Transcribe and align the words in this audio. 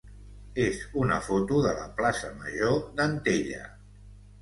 és 0.63 0.79
una 1.01 1.19
foto 1.27 1.61
de 1.67 1.75
la 1.81 1.85
plaça 2.01 2.35
major 2.43 2.83
d'Antella. 2.99 3.73